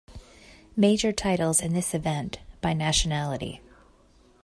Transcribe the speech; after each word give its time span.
Major 0.75 1.11
titles 1.11 1.61
in 1.61 1.73
this 1.73 1.93
event, 1.93 2.39
by 2.59 2.73
nationality. 2.73 3.61